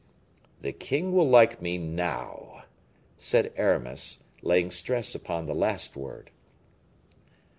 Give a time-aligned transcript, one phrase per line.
[0.61, 2.63] "The king will like me now,"
[3.17, 6.31] said Aramis, laying stress upon the last word.